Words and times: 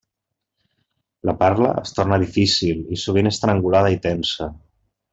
La 1.29 1.35
parla 1.43 1.69
es 1.83 1.93
torna 1.99 2.19
difícil 2.25 2.83
i 2.97 3.01
sovint 3.05 3.33
estrangulada 3.35 3.97
i 3.99 4.05
tensa. 4.11 4.53